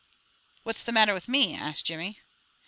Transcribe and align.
"What's 0.63 0.83
the 0.83 0.91
matter 0.91 1.13
with 1.13 1.27
me?" 1.27 1.53
asked 1.53 1.85
Jimmy. 1.85 2.17